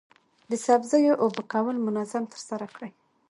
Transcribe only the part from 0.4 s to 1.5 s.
د سبزیو اوبه